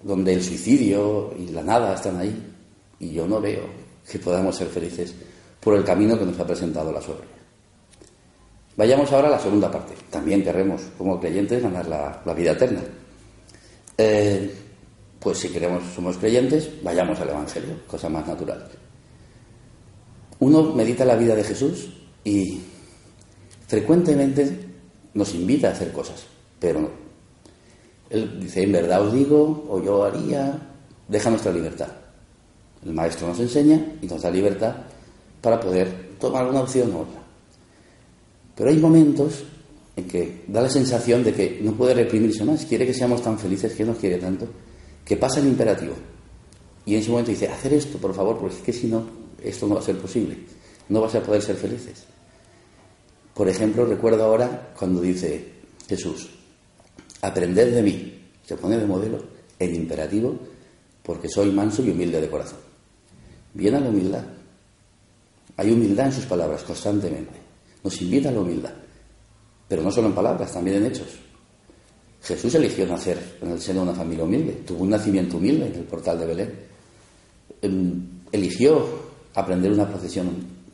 donde 0.03 0.35
el 0.35 0.43
suicidio 0.43 1.35
y 1.37 1.49
la 1.49 1.63
nada 1.63 1.95
están 1.95 2.17
ahí. 2.19 2.35
Y 3.01 3.13
yo 3.13 3.27
no 3.27 3.41
veo 3.41 3.65
que 4.09 4.19
podamos 4.19 4.57
ser 4.57 4.69
felices 4.69 5.15
por 5.61 5.75
el 5.77 5.85
camino 5.85 6.19
que 6.19 6.25
nos 6.25 6.39
ha 6.39 6.47
presentado 6.47 6.93
la 6.93 7.03
soberanía. 7.03 7.40
Vayamos 8.77 9.13
ahora 9.13 9.29
a 9.29 9.33
la 9.33 9.39
segunda 9.39 9.71
parte. 9.71 9.95
También 10.11 10.43
queremos, 10.43 10.83
como 10.97 11.21
creyentes, 11.21 11.63
ganar 11.63 11.87
la, 11.87 12.35
vida 12.35 12.53
eterna. 12.53 12.81
Eh, 13.99 14.55
pues 15.19 15.39
si 15.39 15.49
queremos, 15.51 15.83
somos 15.95 16.17
creyentes, 16.17 16.83
vayamos 16.83 17.21
al 17.21 17.29
Evangelio, 17.29 17.81
cosa 17.87 18.09
más 18.09 18.27
natural. 18.27 18.67
Uno 20.39 20.75
medita 20.75 21.05
la 21.05 21.17
vida 21.17 21.35
de 21.35 21.45
Jesús 21.45 21.91
y 22.25 22.63
frecuentemente 23.67 24.69
nos 25.13 25.35
invita 25.35 25.69
a 25.69 25.73
hacer 25.73 25.93
cosas, 25.93 26.25
pero 26.59 26.91
él 28.09 28.41
dice, 28.41 28.63
en 28.63 28.73
verdad 28.73 29.03
os 29.03 29.13
digo, 29.13 29.67
o 29.69 29.83
yo 29.83 30.05
haría, 30.05 30.59
deja 31.07 31.31
nuestra 31.31 31.53
libertad. 31.53 31.89
El 32.85 32.95
maestro 32.95 33.29
nos 33.29 33.39
enseña 33.39 33.95
y 34.01 34.07
nos 34.07 34.23
da 34.23 34.31
libertad 34.31 34.75
para 35.43 35.61
poder 35.61 36.17
tomar 36.19 36.47
una 36.47 36.63
opción 36.63 36.95
u 36.95 37.01
otra. 37.01 37.21
Pero 38.61 38.73
hay 38.73 38.77
momentos 38.77 39.43
en 39.97 40.07
que 40.07 40.45
da 40.47 40.61
la 40.61 40.69
sensación 40.69 41.25
de 41.25 41.33
que 41.33 41.61
no 41.63 41.73
puede 41.73 41.95
reprimirse 41.95 42.45
más, 42.45 42.67
quiere 42.67 42.85
que 42.85 42.93
seamos 42.93 43.23
tan 43.23 43.39
felices, 43.39 43.73
que 43.73 43.87
nos 43.87 43.97
quiere 43.97 44.19
tanto, 44.19 44.47
que 45.03 45.17
pasa 45.17 45.41
el 45.41 45.47
imperativo. 45.47 45.95
Y 46.85 46.93
en 46.93 47.01
ese 47.01 47.11
momento 47.11 47.31
dice, 47.31 47.49
hacer 47.49 47.73
esto, 47.73 47.97
por 47.97 48.13
favor, 48.13 48.37
porque 48.37 48.57
es 48.57 48.61
que 48.61 48.73
si 48.75 48.87
no, 48.89 49.03
esto 49.43 49.67
no 49.67 49.77
va 49.77 49.81
a 49.81 49.83
ser 49.83 49.97
posible, 49.97 50.37
no 50.91 51.01
vas 51.01 51.15
a 51.15 51.23
poder 51.23 51.41
ser 51.41 51.57
felices. 51.57 52.05
Por 53.33 53.49
ejemplo, 53.49 53.87
recuerdo 53.87 54.25
ahora 54.25 54.75
cuando 54.79 55.01
dice 55.01 55.43
Jesús, 55.89 56.29
aprended 57.23 57.75
de 57.75 57.83
mí, 57.83 58.21
se 58.45 58.59
pone 58.59 58.77
de 58.77 58.85
modelo 58.85 59.25
en 59.59 59.75
imperativo, 59.75 60.39
porque 61.03 61.31
soy 61.31 61.51
manso 61.51 61.83
y 61.83 61.93
humilde 61.93 62.21
de 62.21 62.29
corazón. 62.29 62.59
Viene 63.55 63.81
la 63.81 63.89
humildad. 63.89 64.25
Hay 65.57 65.71
humildad 65.71 66.09
en 66.09 66.13
sus 66.13 66.27
palabras 66.27 66.63
constantemente. 66.63 67.49
Nos 67.83 68.03
invita 68.03 68.29
a 68.29 68.33
la 68.33 68.41
humildad, 68.41 68.73
pero 69.67 69.83
no 69.83 69.91
solo 69.91 70.09
en 70.09 70.15
palabras, 70.15 70.53
también 70.53 70.77
en 70.77 70.87
hechos. 70.87 71.09
Jesús 72.23 72.55
eligió 72.55 72.87
nacer 72.87 73.39
en 73.41 73.53
el 73.53 73.61
seno 73.61 73.81
de 73.81 73.89
una 73.89 73.97
familia 73.97 74.25
humilde, 74.25 74.53
tuvo 74.67 74.83
un 74.83 74.91
nacimiento 74.91 75.39
humilde 75.39 75.69
en 75.69 75.75
el 75.75 75.85
portal 75.85 76.19
de 76.19 76.27
Belén. 76.27 76.53
Em, 77.63 78.03
eligió 78.31 78.85
aprender 79.35 79.73
una 79.73 79.89
profesión 79.89 80.29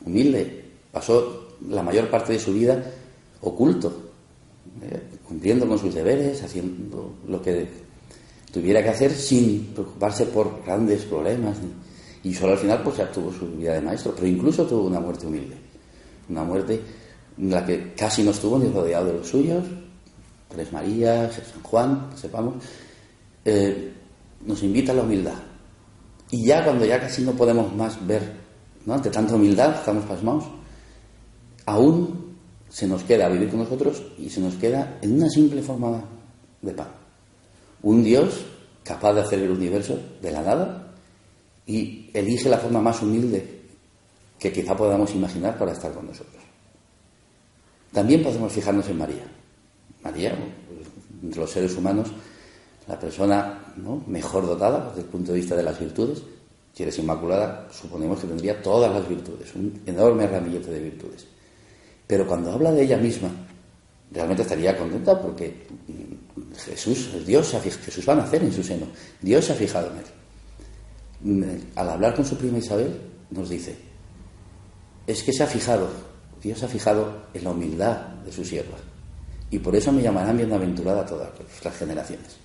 humilde, 0.04 0.64
pasó 0.90 1.56
la 1.68 1.82
mayor 1.82 2.10
parte 2.10 2.32
de 2.32 2.38
su 2.40 2.52
vida 2.52 2.82
oculto, 3.42 3.92
eh, 4.82 5.00
cumpliendo 5.26 5.68
con 5.68 5.78
sus 5.78 5.94
deberes, 5.94 6.42
haciendo 6.42 7.14
lo 7.28 7.40
que 7.40 7.68
tuviera 8.52 8.82
que 8.82 8.88
hacer 8.88 9.12
sin 9.12 9.66
preocuparse 9.66 10.26
por 10.26 10.64
grandes 10.64 11.04
problemas. 11.04 11.58
Y 12.24 12.34
solo 12.34 12.52
al 12.54 12.58
final 12.58 12.82
pues 12.82 12.96
ya 12.96 13.12
tuvo 13.12 13.32
su 13.32 13.46
vida 13.46 13.74
de 13.74 13.82
maestro, 13.82 14.12
pero 14.12 14.26
incluso 14.26 14.66
tuvo 14.66 14.88
una 14.88 14.98
muerte 14.98 15.28
humilde 15.28 15.65
una 16.28 16.44
muerte 16.44 16.80
en 17.38 17.50
la 17.50 17.64
que 17.64 17.92
casi 17.94 18.22
no 18.22 18.30
estuvo 18.30 18.58
ni 18.58 18.68
rodeado 18.70 19.06
de 19.06 19.12
los 19.14 19.28
suyos, 19.28 19.64
Tres 20.48 20.72
Marías, 20.72 21.34
San 21.34 21.62
Juan, 21.62 22.10
sepamos, 22.14 22.54
eh, 23.44 23.92
nos 24.44 24.62
invita 24.62 24.92
a 24.92 24.94
la 24.94 25.02
humildad. 25.02 25.38
Y 26.30 26.46
ya 26.46 26.64
cuando 26.64 26.84
ya 26.84 27.00
casi 27.00 27.22
no 27.22 27.32
podemos 27.32 27.74
más 27.74 28.04
ver, 28.06 28.32
¿no? 28.84 28.94
ante 28.94 29.10
tanta 29.10 29.34
humildad, 29.34 29.74
estamos 29.74 30.04
pasmados, 30.04 30.44
aún 31.66 32.36
se 32.68 32.86
nos 32.86 33.02
queda 33.02 33.28
vivir 33.28 33.50
con 33.50 33.60
nosotros 33.60 34.02
y 34.18 34.28
se 34.28 34.40
nos 34.40 34.54
queda 34.54 34.98
en 35.02 35.14
una 35.14 35.28
simple 35.28 35.62
forma 35.62 36.02
de 36.62 36.72
pan. 36.72 36.88
Un 37.82 38.02
Dios 38.02 38.44
capaz 38.82 39.14
de 39.14 39.20
hacer 39.20 39.40
el 39.40 39.50
universo 39.50 39.98
de 40.22 40.30
la 40.30 40.42
nada 40.42 40.92
y 41.66 42.10
elige 42.14 42.48
la 42.48 42.58
forma 42.58 42.80
más 42.80 43.02
humilde 43.02 43.55
que 44.38 44.52
quizá 44.52 44.76
podamos 44.76 45.14
imaginar 45.14 45.58
para 45.58 45.72
estar 45.72 45.92
con 45.92 46.06
nosotros. 46.06 46.42
También 47.92 48.22
podemos 48.22 48.52
fijarnos 48.52 48.88
en 48.88 48.98
María. 48.98 49.24
María, 50.02 50.36
entre 51.22 51.40
los 51.40 51.50
seres 51.50 51.74
humanos, 51.76 52.08
la 52.86 52.98
persona 52.98 53.74
mejor 54.06 54.46
dotada 54.46 54.88
desde 54.88 55.02
el 55.02 55.06
punto 55.06 55.32
de 55.32 55.38
vista 55.38 55.56
de 55.56 55.62
las 55.62 55.78
virtudes, 55.78 56.22
si 56.72 56.82
eres 56.82 56.98
inmaculada, 56.98 57.68
suponemos 57.72 58.20
que 58.20 58.26
tendría 58.26 58.60
todas 58.62 58.92
las 58.92 59.08
virtudes, 59.08 59.54
un 59.54 59.80
enorme 59.86 60.26
ramillete 60.26 60.70
de 60.70 60.80
virtudes. 60.80 61.26
Pero 62.06 62.26
cuando 62.26 62.52
habla 62.52 62.70
de 62.70 62.82
ella 62.82 62.98
misma, 62.98 63.30
realmente 64.12 64.42
estaría 64.42 64.76
contenta 64.76 65.20
porque 65.20 65.66
Jesús, 66.66 67.24
Dios, 67.26 67.50
Jesús 67.62 68.06
va 68.06 68.12
a 68.12 68.16
nacer 68.16 68.42
en 68.42 68.52
su 68.52 68.62
seno, 68.62 68.86
Dios 69.22 69.46
se 69.46 69.52
ha 69.52 69.56
fijado 69.56 69.90
en 69.90 71.40
él. 71.42 71.62
Al 71.74 71.88
hablar 71.88 72.14
con 72.14 72.26
su 72.26 72.36
prima 72.36 72.58
Isabel, 72.58 72.94
nos 73.30 73.48
dice, 73.48 73.74
es 75.06 75.22
que 75.22 75.32
se 75.32 75.42
ha 75.42 75.46
fijado, 75.46 75.88
Dios 76.42 76.62
ha 76.62 76.68
fijado 76.68 77.26
en 77.32 77.44
la 77.44 77.50
humildad 77.50 77.96
de 78.24 78.32
su 78.32 78.44
sierva. 78.44 78.76
Y 79.50 79.58
por 79.58 79.76
eso 79.76 79.92
me 79.92 80.02
llamarán 80.02 80.36
bienaventurada 80.36 81.06
todas 81.06 81.30
las 81.62 81.76
generaciones. 81.76 82.36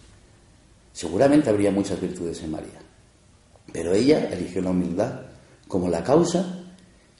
Seguramente 0.94 1.50
habría 1.50 1.72
muchas 1.72 2.00
virtudes 2.00 2.42
en 2.44 2.52
María, 2.52 2.80
pero 3.72 3.94
ella 3.94 4.30
eligió 4.30 4.62
la 4.62 4.70
humildad 4.70 5.22
como 5.68 5.90
la 5.90 6.04
causa 6.04 6.60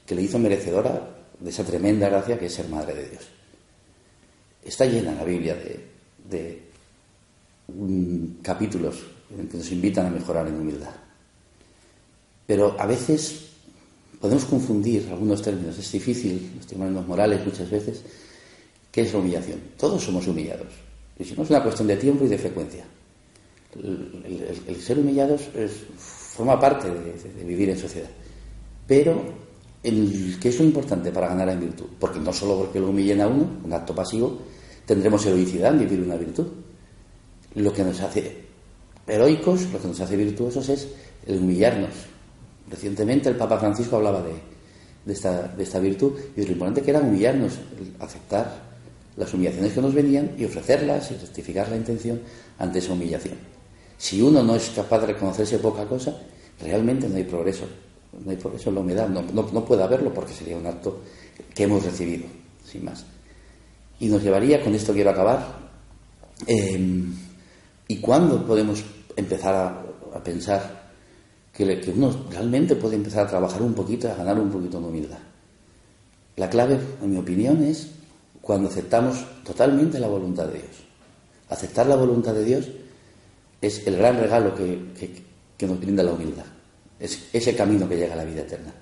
que 0.06 0.14
le 0.14 0.22
hizo 0.22 0.38
merecedora 0.38 1.08
de 1.40 1.50
esa 1.50 1.64
tremenda 1.64 2.08
gracia 2.08 2.38
que 2.38 2.46
es 2.46 2.54
ser 2.54 2.68
madre 2.68 2.94
de 2.94 3.08
Dios. 3.08 3.22
Está 4.62 4.84
llena 4.84 5.14
la 5.14 5.24
Biblia 5.24 5.56
de, 5.56 6.62
mm, 7.68 8.42
capítulos 8.42 9.02
que 9.50 9.56
nos 9.56 9.72
invitan 9.72 10.06
a 10.06 10.10
mejorar 10.10 10.46
en 10.46 10.60
humildad. 10.60 10.94
Pero 12.46 12.76
a 12.78 12.86
veces 12.86 13.51
podemos 14.22 14.44
confundir 14.44 15.08
algunos 15.10 15.42
términos. 15.42 15.76
Es 15.76 15.90
difícil, 15.90 16.52
los 16.56 16.64
términos 16.64 17.06
morales 17.08 17.44
muchas 17.44 17.68
veces. 17.68 18.02
¿Qué 18.92 19.00
es 19.00 19.12
la 19.12 19.18
humillación? 19.18 19.58
Todos 19.76 20.00
somos 20.00 20.28
humillados. 20.28 20.68
No 21.36 21.42
es 21.42 21.50
una 21.50 21.62
cuestión 21.62 21.88
de 21.88 21.96
tiempo 21.96 22.24
y 22.24 22.28
de 22.28 22.38
frecuencia. 22.38 22.84
El, 23.74 24.76
ser 24.80 25.00
humillados 25.00 25.48
forma 25.96 26.60
parte 26.60 26.88
de, 26.88 27.44
vivir 27.44 27.70
en 27.70 27.78
sociedad. 27.78 28.10
Pero, 28.86 29.20
el, 29.82 30.36
¿qué 30.40 30.50
es 30.50 30.58
lo 30.60 30.66
importante 30.66 31.10
para 31.10 31.26
ganar 31.26 31.48
en 31.48 31.58
virtud? 31.58 31.86
Porque 31.98 32.20
no 32.20 32.32
solo 32.32 32.58
porque 32.58 32.78
lo 32.78 32.90
humillen 32.90 33.22
a 33.22 33.26
uno, 33.26 33.58
un 33.64 33.72
acto 33.72 33.92
pasivo, 33.92 34.38
tendremos 34.86 35.26
heroicidad 35.26 35.72
en 35.72 35.80
vivir 35.80 36.00
una 36.00 36.14
virtud. 36.14 36.46
Lo 37.56 37.72
que 37.72 37.82
nos 37.82 38.00
hace 38.00 38.44
heroicos, 39.08 39.68
lo 39.72 39.80
que 39.80 39.88
nos 39.88 40.00
hace 40.00 40.16
virtuosos 40.16 40.68
es 40.68 40.88
el 41.26 41.38
humillarnos, 41.38 42.11
Recientemente 42.72 43.28
el 43.28 43.36
Papa 43.36 43.58
Francisco 43.58 43.96
hablaba 43.96 44.22
de, 44.22 45.12
esta, 45.12 45.78
virtud 45.78 46.12
y 46.36 46.42
lo 46.44 46.52
importante 46.52 46.82
que 46.82 46.90
era 46.90 47.00
humillarnos, 47.00 47.52
aceptar 48.00 48.72
las 49.16 49.32
humillaciones 49.34 49.74
que 49.74 49.82
nos 49.82 49.94
venían 49.94 50.32
y 50.38 50.46
ofrecerlas 50.46 51.10
y 51.10 51.14
rectificar 51.14 51.68
la 51.68 51.76
intención 51.76 52.20
ante 52.58 52.78
esa 52.78 52.94
humillación. 52.94 53.36
Si 53.98 54.22
uno 54.22 54.42
no 54.42 54.56
es 54.56 54.70
capaz 54.70 55.00
de 55.00 55.08
reconocerse 55.08 55.58
poca 55.58 55.84
cosa, 55.84 56.16
realmente 56.60 57.08
no 57.08 57.16
hay 57.16 57.24
progreso. 57.24 57.66
No 58.24 58.30
hay 58.30 58.36
progreso 58.36 58.70
en 58.70 58.74
la 58.74 58.80
humedad, 58.80 59.08
no, 59.08 59.64
puede 59.64 59.82
haberlo 59.82 60.12
porque 60.12 60.32
sería 60.32 60.56
un 60.56 60.66
acto 60.66 61.00
que 61.54 61.64
hemos 61.64 61.84
recibido, 61.84 62.24
sin 62.64 62.84
más. 62.84 63.04
Y 64.00 64.08
nos 64.08 64.22
llevaría, 64.22 64.62
con 64.62 64.74
esto 64.74 64.92
quiero 64.92 65.10
acabar, 65.10 65.46
em, 66.46 67.14
¿Y 67.92 67.98
cuándo 67.98 68.46
podemos 68.46 68.82
empezar 69.16 69.54
a, 70.14 70.24
pensar 70.24 70.81
que, 71.52 71.92
uno 71.94 72.26
realmente 72.30 72.76
puede 72.76 72.96
empezar 72.96 73.26
a 73.26 73.30
trabajar 73.30 73.62
un 73.62 73.74
poquito, 73.74 74.10
a 74.10 74.14
ganar 74.14 74.38
un 74.38 74.50
poquito 74.50 74.80
de 74.80 74.86
humildad? 74.86 75.18
La 76.36 76.48
clave, 76.48 76.78
en 77.02 77.10
mi 77.10 77.18
opinión, 77.18 77.62
es 77.62 77.88
cuando 78.40 78.68
aceptamos 78.68 79.24
totalmente 79.44 80.00
la 80.00 80.08
voluntad 80.08 80.46
de 80.46 80.54
Dios. 80.54 80.76
Aceptar 81.48 81.86
la 81.86 81.96
voluntad 81.96 82.32
de 82.32 82.44
Dios 82.44 82.68
es 83.60 83.86
el 83.86 83.96
gran 83.96 84.18
regalo 84.18 84.54
que, 84.54 85.32
nos 85.60 85.78
brinda 85.78 86.02
la 86.02 86.12
humildad. 86.12 86.46
Es 86.98 87.28
ese 87.32 87.54
camino 87.54 87.88
que 87.88 87.96
llega 87.96 88.14
a 88.14 88.16
la 88.16 88.24
vida 88.24 88.40
eterna. 88.40 88.72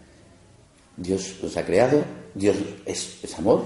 Dios 0.97 1.37
nos 1.43 1.57
ha 1.57 1.65
creado, 1.65 2.03
Dios 2.35 2.57
es, 2.87 3.35
amor, 3.37 3.65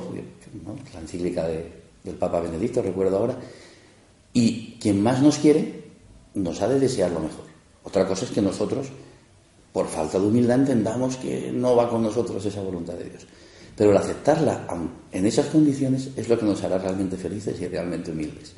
la 0.92 1.00
encíclica 1.00 1.46
del 1.46 2.14
Papa 2.18 2.40
Benedicto, 2.40 2.82
recuerdo 2.82 3.18
ahora, 3.18 3.36
y 4.32 4.76
quien 4.80 5.00
más 5.00 5.22
nos 5.22 5.38
quiere 5.38 5.84
nos 6.34 6.60
ha 6.60 6.68
de 6.68 6.80
desear 6.80 7.12
lo 7.12 7.20
mejor. 7.20 7.53
Otra 7.84 8.06
cosa 8.06 8.24
es 8.24 8.30
que 8.30 8.42
nosotros, 8.42 8.88
por 9.72 9.86
falta 9.86 10.18
de 10.18 10.26
humildad, 10.26 10.60
entendamos 10.60 11.16
que 11.16 11.52
no 11.52 11.76
va 11.76 11.88
con 11.88 12.02
nosotros 12.02 12.44
esa 12.44 12.62
voluntad 12.62 12.94
de 12.94 13.10
Dios. 13.10 13.26
Pero 13.76 13.90
el 13.90 13.96
aceptarla 13.96 14.66
en 15.12 15.26
esas 15.26 15.46
condiciones 15.46 16.10
es 16.16 16.28
lo 16.28 16.38
que 16.38 16.46
nos 16.46 16.62
hará 16.62 16.78
realmente 16.78 17.16
felices 17.16 17.60
y 17.60 17.68
realmente 17.68 18.10
humildes. 18.10 18.54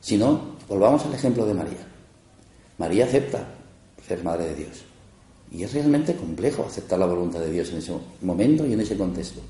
Si 0.00 0.16
no, 0.16 0.56
volvamos 0.68 1.04
al 1.04 1.14
ejemplo 1.14 1.46
de 1.46 1.54
María. 1.54 1.86
María 2.78 3.04
acepta 3.04 3.46
ser 4.06 4.22
madre 4.24 4.46
de 4.46 4.54
Dios. 4.54 4.84
Y 5.50 5.62
es 5.64 5.74
realmente 5.74 6.16
complejo 6.16 6.64
aceptar 6.64 6.98
la 6.98 7.06
voluntad 7.06 7.40
de 7.40 7.50
Dios 7.50 7.70
en 7.70 7.78
ese 7.78 7.92
momento 8.22 8.66
y 8.66 8.72
en 8.72 8.80
ese 8.80 8.96
contexto. 8.96 9.40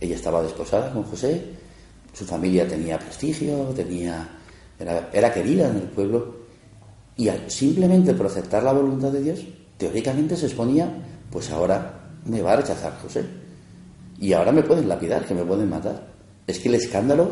Ella 0.00 0.14
estaba 0.14 0.42
desposada 0.42 0.92
con 0.92 1.02
José, 1.04 1.42
su 2.12 2.24
familia 2.24 2.68
tenía 2.68 2.98
prestigio, 2.98 3.64
tenía, 3.74 4.28
era, 4.78 5.10
era 5.12 5.32
querida 5.32 5.68
en 5.68 5.76
el 5.76 5.88
pueblo, 5.88 6.33
y 7.16 7.28
simplemente 7.46 8.14
por 8.14 8.26
aceptar 8.26 8.62
la 8.62 8.72
voluntad 8.72 9.12
de 9.12 9.22
Dios, 9.22 9.40
teóricamente 9.76 10.36
se 10.36 10.46
exponía, 10.46 10.88
pues 11.30 11.50
ahora 11.50 12.10
me 12.24 12.42
va 12.42 12.52
a 12.52 12.56
rechazar 12.56 12.98
José 13.00 13.24
y 14.18 14.32
ahora 14.32 14.52
me 14.52 14.62
pueden 14.62 14.88
lapidar, 14.88 15.24
que 15.24 15.34
me 15.34 15.44
pueden 15.44 15.68
matar. 15.68 16.06
Es 16.46 16.58
que 16.58 16.68
el 16.68 16.76
escándalo 16.76 17.30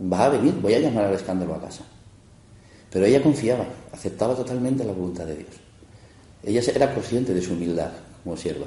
va 0.00 0.26
a 0.26 0.28
venir, 0.28 0.54
voy 0.60 0.74
a 0.74 0.80
llamar 0.80 1.06
al 1.06 1.14
escándalo 1.14 1.54
a 1.54 1.60
casa. 1.60 1.84
Pero 2.90 3.04
ella 3.04 3.22
confiaba, 3.22 3.66
aceptaba 3.92 4.34
totalmente 4.34 4.84
la 4.84 4.92
voluntad 4.92 5.26
de 5.26 5.36
Dios. 5.36 5.50
Ella 6.42 6.60
era 6.74 6.94
consciente 6.94 7.34
de 7.34 7.42
su 7.42 7.52
humildad 7.52 7.90
como 8.22 8.36
sierva. 8.36 8.66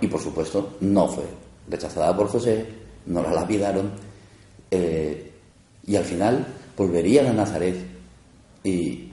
Y 0.00 0.06
por 0.08 0.20
supuesto, 0.20 0.76
no 0.80 1.08
fue 1.08 1.24
rechazada 1.68 2.16
por 2.16 2.28
José, 2.28 2.66
no 3.06 3.22
la 3.22 3.32
lapidaron. 3.32 3.92
Eh, 4.70 5.32
y 5.86 5.96
al 5.96 6.04
final 6.04 6.46
volverían 6.76 7.26
a 7.26 7.32
Nazaret 7.32 7.76
y 8.64 9.11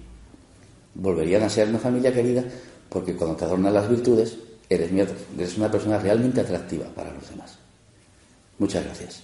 volverían 0.96 1.44
a 1.44 1.50
ser 1.50 1.70
una 1.70 1.80
familia 1.80 2.14
querida, 2.14 2.44
porque 2.90 3.16
cuando 3.16 3.36
te 3.36 3.46
adornan 3.46 3.74
las 3.74 3.90
virtudes, 3.90 4.38
eres, 4.70 4.92
eres 4.92 5.58
una 5.58 5.72
persona 5.72 5.98
realmente 6.00 6.42
atractiva 6.42 6.86
para 6.96 7.14
los 7.14 7.30
demás. 7.30 7.58
Muchas 8.58 8.84
gracias. 8.84 9.24